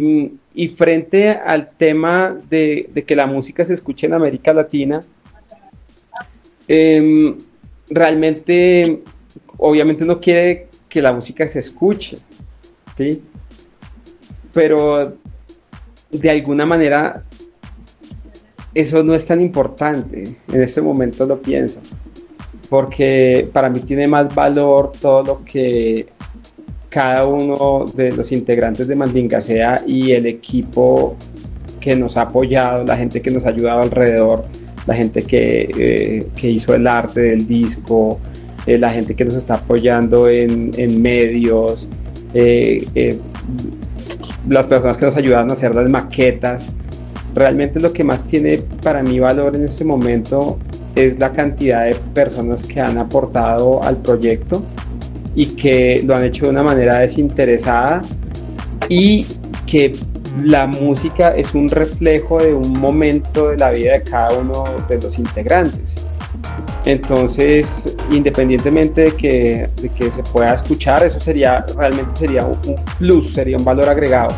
[0.00, 5.00] Y frente al tema de, que la música se escuche en América Latina,
[6.68, 7.36] em,
[7.90, 9.02] realmente,
[9.56, 12.16] obviamente no quiere que la música se escuche,
[12.96, 13.22] ¿sí?
[14.52, 15.16] Pero
[16.10, 17.24] de alguna manera
[18.74, 21.80] eso no es tan importante, en este momento lo pienso,
[22.70, 26.06] porque para mí tiene más valor todo lo que
[26.88, 31.16] cada uno de los integrantes de Mandinga sea y el equipo
[31.80, 34.44] que nos ha apoyado, la gente que nos ha ayudado alrededor,
[34.86, 38.18] la gente que, eh, hizo el arte del disco,
[38.66, 41.88] eh, la gente que nos está apoyando en, medios,
[42.34, 43.18] eh,
[44.48, 46.74] las personas que nos ayudan a hacer las maquetas.
[47.34, 50.58] Realmente lo que más tiene para mí valor en este momento
[50.94, 54.64] es la cantidad de personas que han aportado al proyecto
[55.38, 58.00] y que lo han hecho de una manera desinteresada
[58.88, 59.24] y
[59.66, 59.92] que
[60.42, 65.00] la música es un reflejo de un momento de la vida de cada uno de
[65.00, 66.04] los integrantes.
[66.86, 73.32] Entonces, independientemente de que, de que se pueda escuchar, eso sería realmente sería un plus,
[73.34, 74.36] sería un valor agregado.